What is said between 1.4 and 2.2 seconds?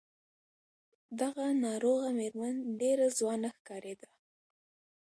ناروغه